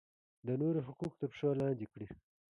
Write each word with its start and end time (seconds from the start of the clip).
د 0.45 0.49
نورو 0.61 0.79
حقوق 0.87 1.13
تر 1.21 1.27
پښو 1.31 1.49
لاندې 1.61 1.85
کړي. 1.91 2.07